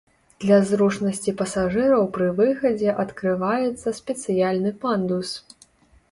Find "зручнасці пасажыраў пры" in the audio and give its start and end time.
0.67-2.29